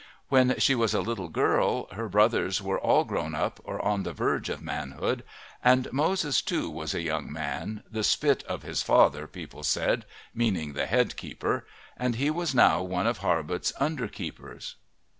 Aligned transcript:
When 0.29 0.57
she 0.57 0.73
was 0.73 0.95
a 0.95 0.99
little 1.01 1.27
girl 1.29 1.85
her 1.93 2.09
brothers 2.09 2.59
were 2.59 2.79
all 2.79 3.03
grown 3.03 3.35
up 3.35 3.59
or 3.63 3.79
on 3.85 4.01
the 4.01 4.13
verge 4.13 4.49
of 4.49 4.59
manhood, 4.59 5.23
and 5.63 5.93
Moses, 5.93 6.41
too, 6.41 6.71
was 6.71 6.95
a 6.95 7.03
young 7.03 7.31
man 7.31 7.83
"the 7.87 8.03
spit 8.03 8.41
of 8.45 8.63
his 8.63 8.81
father" 8.81 9.27
people 9.27 9.61
said, 9.61 10.05
meaning 10.33 10.73
the 10.73 10.87
head 10.87 11.15
keeper 11.15 11.67
and 11.95 12.15
he 12.15 12.31
was 12.31 12.55
now 12.55 12.81
one 12.81 13.05
of 13.05 13.19
Harbutt's 13.19 13.73
under 13.79 14.07
keepers. 14.07 14.75